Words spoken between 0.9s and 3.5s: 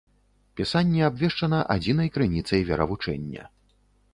абвешчана адзінай крыніцай веравучэння.